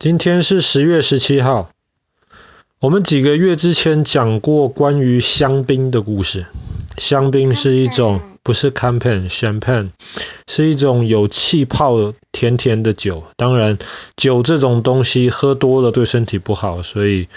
[0.00, 1.68] 今天是十月十七号。
[2.78, 6.46] 我们几个月之前讲过关于香槟的故事。
[6.96, 9.90] 香槟是一种，不是 Champagne，Champagne
[10.48, 13.24] 是一种有气泡、甜甜的酒。
[13.36, 13.76] 当然，
[14.16, 17.28] 酒这种东西喝多了对身体不好，所以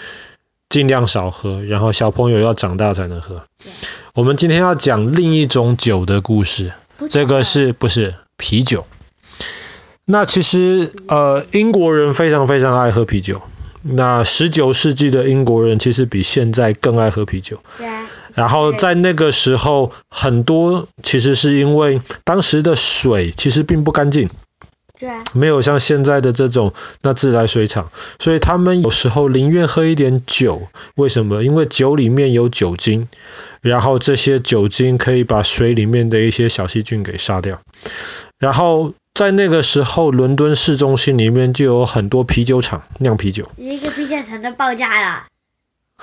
[0.70, 1.62] 尽量少喝。
[1.62, 3.42] 然后小朋友要长大才能喝。
[4.14, 6.72] 我们今天要讲另一种酒的故事。
[7.10, 8.86] 这个是不是啤酒？
[10.06, 13.40] 那其实呃，英国人非常非常爱喝啤酒。
[13.82, 17.60] 那十九世纪的英国人其实比现在更爱喝啤酒。
[17.78, 17.86] 对。
[18.34, 24.28] 然后在那个时候，很多其实是因为当时的水其实并不干净。
[24.98, 25.10] 对。
[25.34, 30.68] 没有像现在的这种那自来水厂，所以他们有时候宁愿喝一点酒。
[30.96, 31.42] 为什么？
[31.44, 33.08] 因为酒里面有酒精，
[33.60, 37.60] 然后这些酒精可以把水里面的一些小细菌给杀掉。
[38.38, 38.92] 然后。
[39.14, 43.48] 在那个时候，伦敦市中心里面就有很多啤酒厂酿啤酒。
[43.56, 45.26] 一个啤酒厂都爆炸了。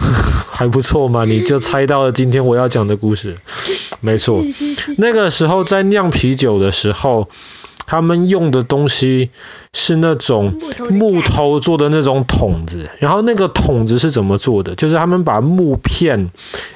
[0.50, 3.38] 还不错嘛，你就猜到了今天我要讲的故事。
[4.00, 4.42] 没错，
[4.98, 7.28] 那个时候在酿啤酒的时候，
[7.86, 9.30] 他们用的东西
[9.74, 10.58] 是那种
[10.90, 12.90] 木头做的那种桶子。
[13.00, 14.76] 然后那个桶子是怎么做的？
[14.76, 16.32] 就是他们把木片。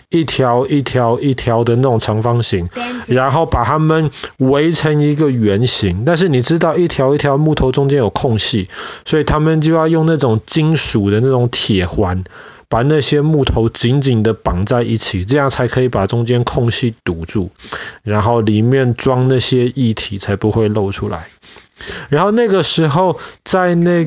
[0.10, 2.70] 一条一条一条的那种长方形，
[3.08, 6.04] 然后把它们围成一个圆形。
[6.06, 8.70] 但是你知道，一条一条木头中间有空隙，
[9.06, 12.24] 所以他们就要用那种金属的那种铁环，
[12.70, 17.52] 把那些木头紧紧的绑在一起，这样才可以把中间空隙堵住，
[18.04, 21.28] 然后里面装那些液体才不会漏出来。
[22.08, 24.06] 然后那个时候，在那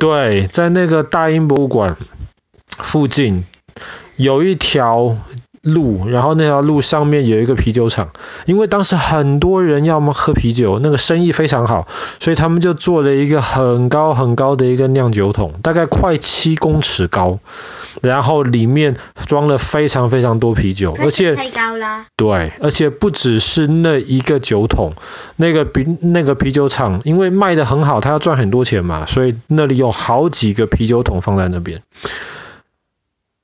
[0.00, 1.96] 对，在那个大英博物馆
[2.66, 3.44] 附近
[4.16, 5.16] 有一条。
[5.64, 8.10] 路，然后那条路上面有一个啤酒厂，
[8.44, 11.88] 因为当时很多人要么喝啤酒，那个生意非常好，
[12.20, 17.38] 所以他们就做了一个很高很高的一个酿酒桶，大概快七公尺高，
[18.02, 22.04] 然后里面装了非常非常多啤酒，而且太高了。
[22.14, 24.92] 对，而且不只是那一个酒桶，
[25.36, 31.80] 那个啤那个啤酒厂因为卖得很好，他要赚很多钱嘛，所以那里有好几个啤酒桶放在那边。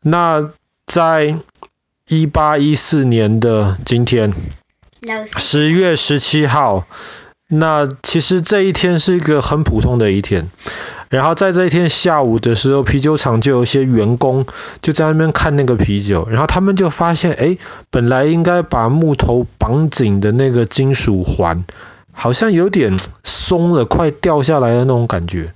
[0.02, 0.50] 那
[0.90, 1.36] 在
[2.08, 4.34] 一八一四年的今天，
[5.36, 6.84] 十月十七号，
[7.46, 10.50] 那其实这一天是一个很普通的一天。
[11.08, 14.46] 然后在这一天下午的时候，啤酒厂就有一些员工
[14.82, 17.56] 就在那边看那个啤酒，然后他们就发现，哎，
[17.90, 21.64] 本来应该把木头绑紧的那个金属环，
[22.10, 25.54] 好像有点松了，快掉下来的那种感觉。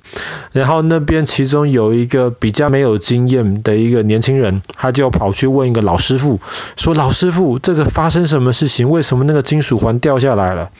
[0.54, 6.38] 然后那边其中有一个比较没有经验的一个年轻人，他就跑去问一个老师傅，
[6.76, 8.88] 说：“老师傅，这个发生什么事情？
[8.88, 10.70] 为什么那个金属环掉下来了？”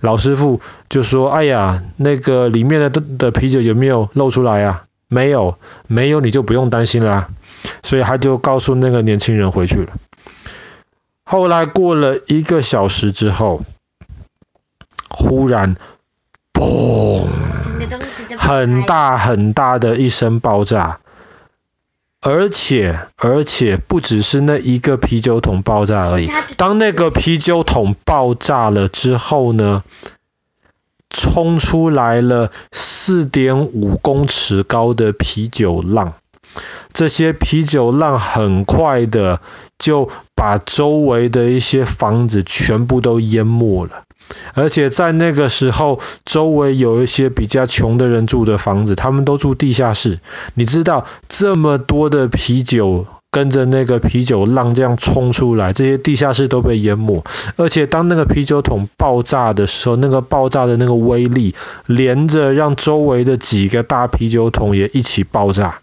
[0.00, 4.84] 老师傅就说：“哎呀，那个里面的的啤酒有没有漏出来啊？
[5.08, 7.28] 没有，没有，你就不用担心啦。”
[7.84, 9.92] 所以他就告诉那个年轻人回去了。
[11.24, 13.60] 后来过了一个小时之后，
[15.10, 15.76] 忽然，
[16.54, 17.26] 嘣！
[18.48, 21.00] 很大很大的一声爆炸，
[22.22, 26.30] 而且而且不只是那一个啤酒桶爆炸而已。
[26.56, 29.84] 当那个啤酒桶爆炸了之后呢，
[31.10, 36.14] 冲出来了四点五公尺高的啤酒浪，
[36.94, 39.42] 这些啤酒浪很快的
[39.78, 44.04] 就把周围的一些房子全部都淹没了。
[44.54, 50.18] 而且在那个时候，周围有一些比较穷的人住的房子，他们都住地下室。
[50.54, 57.24] 你知道，这么多的啤酒跟着那个啤酒浪这样冲出来，这些地下室都被淹没。
[57.56, 61.54] 而且当那个啤酒桶爆炸的时候，那个爆炸的那个威力，
[61.86, 65.80] 连着让周围的几个大啤酒桶也一起爆炸。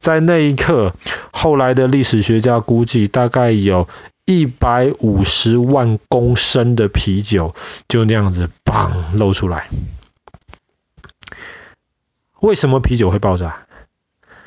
[0.00, 0.92] 在那一刻，
[1.32, 3.88] 后来的历史学家估计，大概有。
[4.24, 7.54] 一百五十万公升的啤酒
[7.88, 9.68] 就那样子砰漏出来。
[12.40, 13.66] 为什么啤酒会爆炸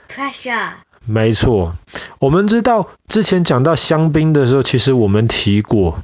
[0.10, 0.74] ？Pressure。
[1.08, 1.76] 没错，
[2.20, 6.00] 我们知道之前讲到香槟的时候，其实我们提过，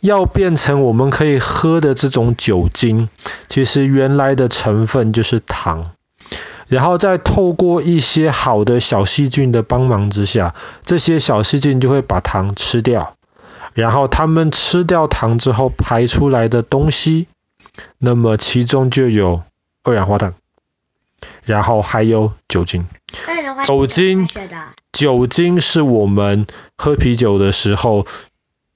[0.00, 3.10] 要变成我们可以喝的这种酒精，
[3.46, 5.92] 其实原来的成分就是糖。
[6.70, 13.16] 然后再透过一些好的小细菌的帮忙之下，这些小细菌就会把糖吃掉。
[13.74, 17.26] 然后它们吃掉糖之后排出来的东西，
[17.98, 19.42] 那么其中就有
[19.82, 20.34] 二氧化碳，
[21.42, 22.86] 然后还有酒精。
[23.66, 24.28] 酒精，
[24.92, 26.46] 酒精是我们
[26.76, 28.06] 喝啤酒的时候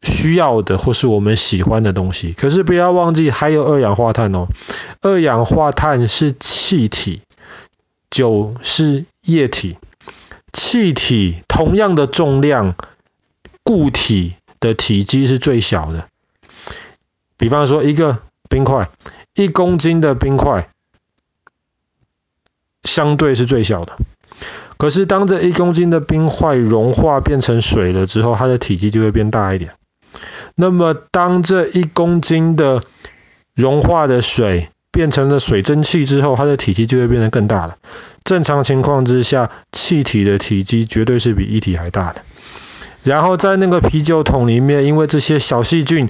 [0.03, 2.33] 需要的或是我们喜欢的东西。
[2.33, 4.49] 可是不要忘记还有二氧化碳哦，
[5.01, 7.23] 二氧化碳是气体。
[8.15, 9.77] 酒是液体，
[10.53, 12.77] 气体同样的重量，
[13.65, 16.09] 固体的体积是最小的。
[17.37, 18.89] 比方说，一个冰块，
[19.35, 20.69] 一公斤的冰块，
[22.85, 23.97] 相对是最小的。
[24.77, 29.75] 可是，当这一公斤的冰块融化变成水了之后，它的体积就会变大一点。
[30.55, 32.81] 那么，当这一公斤的
[33.57, 37.77] 融化的水变成了水蒸气之后，它的体积就会变得更大了。
[38.23, 42.23] 正常情况之下，气体的体积绝对是比液体还大的。
[43.03, 46.09] 然后在那个啤酒桶里面，因为这些小细菌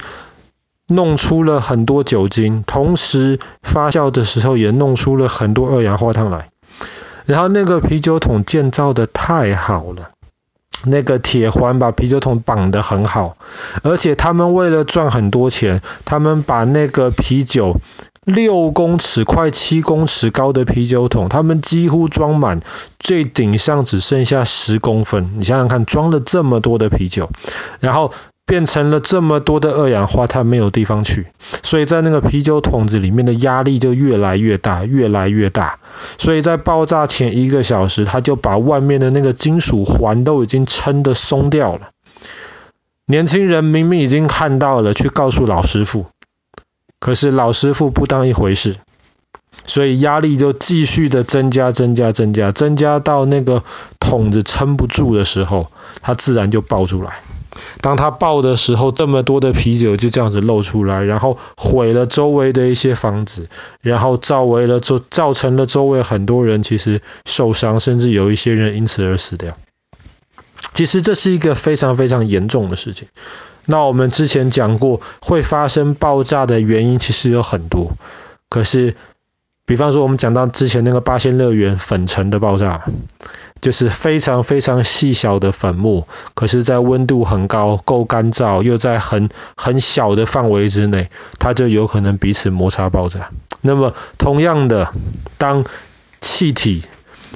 [0.87, 6.49] 弄出了很多酒精，同时发酵的时候也弄出了很多二氧化碳来。
[7.25, 10.11] 然后那个啤酒桶建造的太好了，
[10.85, 13.35] 那个铁环把啤酒桶绑得很好，
[13.81, 17.81] 而且他们为了赚很多钱，他们把那个啤酒
[18.25, 22.59] 六公尺快七公尺高的啤酒桶，他们几乎装满，
[22.99, 25.35] 最顶上只剩下十公分。
[25.37, 27.29] 你想想看，装了这么多的啤酒，
[27.79, 28.11] 然后。
[28.47, 31.25] 变成了这么多的二氧化碳，没有地方去，
[31.63, 35.79] 所以在那个啤酒桶子里面的压力就越来越大，越来越大。
[36.19, 41.89] 所以在爆炸前一个小时，他就把外面的那个金属环都已经撑得松掉了。
[43.07, 46.05] 年轻人明明已经看到了，去告诉老师傅，
[47.05, 48.77] 可是老师傅不当一回事，
[49.63, 53.63] 所以压力就继续的增加，增加，增加，增加到那个
[53.99, 55.67] 桶子撑不住的时候，
[56.01, 57.21] 它自然就爆出来。
[57.79, 63.49] 当它爆的时候，这么多的啤酒就这样子漏出来，然后毁了周围的一些房子，
[63.81, 69.55] 然后造为了造造成了周围很多人其实受伤，甚至有一些人因此而死掉。
[70.73, 73.09] 其实这是一个非常非常严重的事情。
[73.65, 77.97] 那我们之前讲过，会发生爆炸的原因其实有很多，
[78.49, 78.95] 可是
[79.65, 82.83] 比方说我们讲到之前那个八仙乐园粉尘的爆炸。
[83.61, 91.09] 就是非常非常细小的粉末，可是，在温度很高、够干燥，又在很很小的范围之内，
[91.39, 93.31] 它就有可能彼此摩擦爆炸。
[93.61, 94.93] 那么，同样的，
[95.39, 95.65] 当
[96.21, 96.83] 气体，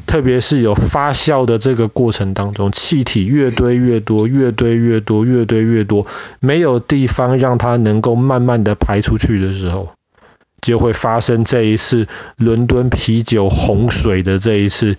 [0.06, 6.08] 特别是有发酵的这个过程当中，气体越堆越多，越堆越多，越堆越多，
[6.40, 9.94] 没有地方让它能够慢慢的排出去的时候，
[10.62, 12.08] 就会发生这一次
[12.38, 14.98] 伦敦啤酒洪水的这一次。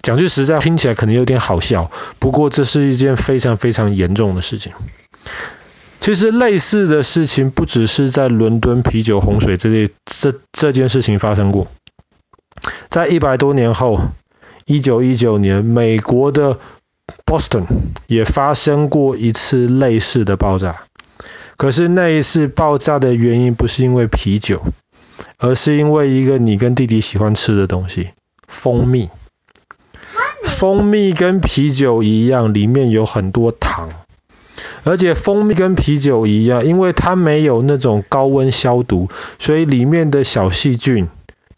[0.00, 4.72] 讲句实在，听起来可能有点好笑，不过这是一件非常非常严重的事情。
[5.98, 11.66] 其实类似的事情不只是在伦敦啤酒洪水这这这件事情发生过，
[12.90, 14.00] 在一百多年后，
[14.64, 16.58] 一九一九年，美国的
[17.26, 17.64] Boston
[18.06, 20.82] 也发生过一次类似的爆炸。
[21.56, 24.62] 可是那一次爆炸的原因不是因为啤酒，
[25.38, 28.10] 而是因为一个你跟弟弟喜欢吃的东西——
[28.46, 29.10] 蜂蜜。
[30.42, 33.90] 蜂蜜跟啤酒一样，里面有很多糖，
[34.84, 39.08] 而且蜂蜜跟啤酒一样，因为它没有那种高温消毒，
[39.38, 41.08] 所以里面的小细菌，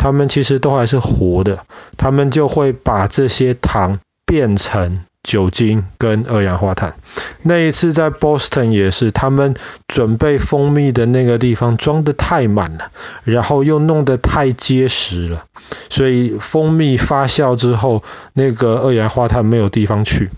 [0.00, 1.67] 它们其实都还是活的，
[1.99, 6.94] 它们就会把这些糖变成酒精跟二氧化碳。
[7.43, 9.55] 那一次在 Boston 也是，他们
[9.87, 12.91] 准备蜂蜜的那个地方装得太满了，
[13.25, 15.44] 然后又弄得太结实了。
[15.91, 18.02] 所以蜂蜜发酵之后，
[18.33, 20.30] 那个二氧化碳没有地方去，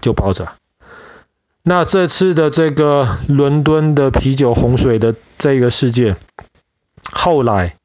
[0.00, 0.54] 就爆炸。
[1.62, 6.16] 那这次的这个伦敦的啤酒洪水的这个事件，
[7.12, 7.76] 后来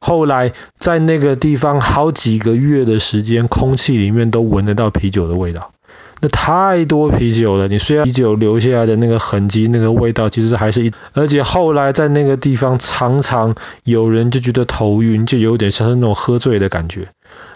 [0.00, 5.72] 后来在那个地方好几个月的时间，空气里面都闻得到啤酒的味道。
[6.20, 17.08] 那太多啤酒了，你虽然啤酒留下来的那个痕迹，那个味道其实还是一，而且后来在那个地方常常有人就觉得头晕，就有点像是那种喝醉的感觉。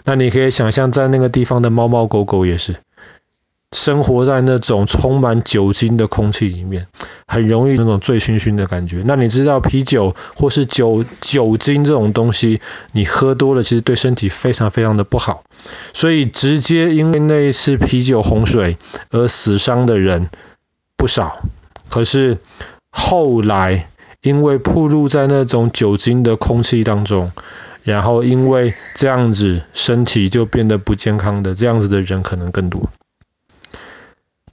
[0.05, 2.75] 那你可以想象在那个地方的猫猫狗狗也是。
[3.73, 6.87] 生活在那种充满酒精的空气里面，
[7.27, 9.03] 很容易那种醉醺醺的感觉。
[9.05, 12.61] 那你知道啤酒或是酒酒精这种东西，
[12.91, 15.43] 你喝多了其实对身体非常非常的不好。
[15.93, 18.77] 所以直接因为那一次啤酒洪水
[19.09, 20.29] 而死伤的人
[20.95, 21.41] 不少。
[21.89, 22.37] 可是
[22.91, 23.89] 后来
[24.21, 27.31] 因为暴露在那种酒精的空气当中，
[27.83, 32.89] 然后因为这样子身体就变得不健康的这样子的人可能更多。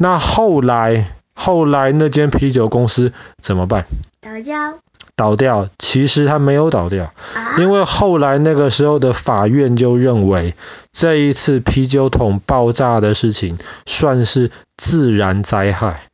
[0.03, 3.85] 那后来，后来那间啤酒公司怎么办？
[4.23, 4.79] 倒掉。
[5.15, 5.69] 倒掉。
[5.79, 7.13] 其实它没有倒掉，
[7.59, 10.55] 因为后来那个时候的法院就认为，
[10.91, 16.05] 这一次啤酒桶爆炸的事情算是自然灾害，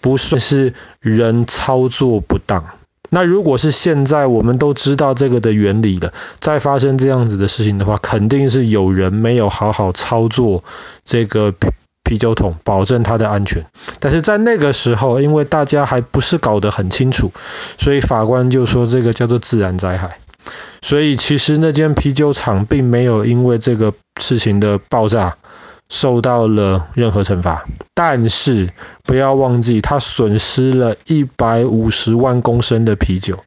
[0.00, 2.64] 不算是人操作不当。
[3.10, 10.64] 那如果是现在我们都知道这个的原理了，再发生这样子的事情的话，肯定是有人没有好好操作
[11.04, 11.54] 这个
[12.04, 13.66] 啤酒桶，保证它的安全。
[14.00, 17.32] 但是在那个时候，因为大家还不是搞得很清楚，
[17.78, 20.18] 所以法官就说这个叫做自然灾害。
[20.80, 25.36] 所以其实那间啤酒厂并没有因为这个事情的爆炸
[25.88, 28.70] 受到了任何惩罚，但是
[29.04, 33.38] 不要忘记，他损失了一百五十万公升的啤酒。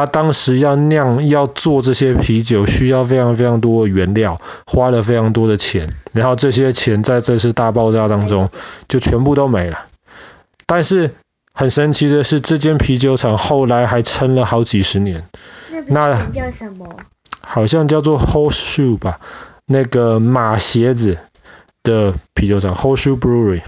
[0.00, 8.48] 他当时要酿、要做这些啤酒，需要非常非常多的原料，花了非常多的钱，然后这些钱在这次大爆炸当中
[8.88, 9.86] 就全部都没了。
[10.66, 11.14] 但是
[11.52, 15.24] 很神奇的是，这间啤酒厂后来还撑了好几十年。
[15.86, 16.86] 那叫什么？
[17.42, 19.20] 好像叫做 Horseshoe 吧，
[19.66, 21.18] 那个马鞋子
[21.82, 23.62] 的啤酒厂 Horseshoe Brewery。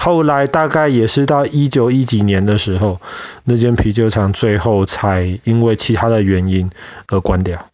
[0.00, 3.00] 后来大概也是到一九一几年的时候，
[3.44, 6.70] 那间啤酒厂最后才因为其他的原因
[7.08, 7.66] 而关掉。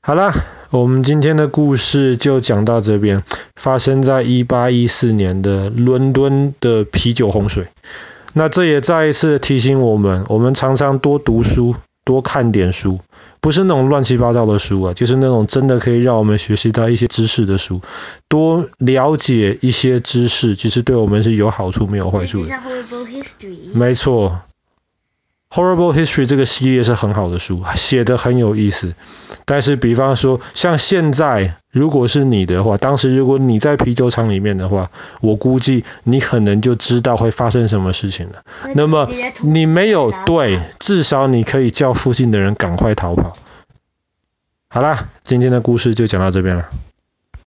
[0.00, 0.32] 好了，
[0.70, 3.24] 我们今天的故事就讲到这边，
[3.56, 7.66] 发生在一八一四年的伦敦的啤酒洪水。
[8.32, 13.00] 那这也再一次提醒我们，我们常常多读书，多看点书，
[13.48, 17.80] 不是那种乱七八糟的书啊，就是那种真的可以让我们学习到一些知识的书，
[18.28, 22.52] 多了解一些知识，其实对我们是有好处没有坏处的。
[23.72, 24.42] 没错。
[25.50, 28.94] Horrible History 这个系列是很好的书，写的很有意思。
[29.46, 34.90] 但是，比方说，像现在，如果是你的话，当时如果你在啤酒厂里面的话，
[35.22, 38.42] 我估计你可能就知道会发生什么事情了。
[38.74, 39.08] 那么，
[39.42, 43.38] 你没有对，至少你可以叫附近的人赶快逃跑。
[44.68, 46.68] 好啦，今天的故事就讲到这边了。